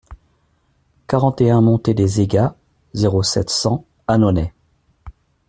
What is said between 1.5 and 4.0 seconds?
un montée des Aygas, zéro sept, cent,